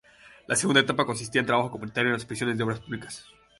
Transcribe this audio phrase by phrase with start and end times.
[0.47, 3.27] La segunda etapa consistía en trabajo comunitario en las prisiones de obras públicas.